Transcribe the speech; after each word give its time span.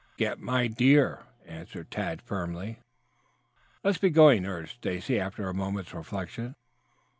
"Get 0.17 0.39
my 0.39 0.65
deer," 0.65 1.19
answered 1.45 1.91
Tad 1.91 2.23
firmly. 2.23 2.79
"Let's 3.83 3.99
be 3.99 4.09
going," 4.09 4.47
urged 4.47 4.77
Stacy 4.79 5.19
after 5.19 5.47
a 5.47 5.53
moment's 5.53 5.93
reflection. 5.93 6.55